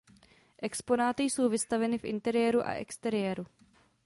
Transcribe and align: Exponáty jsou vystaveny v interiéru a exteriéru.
Exponáty 0.61 1.23
jsou 1.23 1.49
vystaveny 1.49 1.97
v 1.97 2.03
interiéru 2.05 2.61
a 2.67 2.71
exteriéru. 2.73 3.45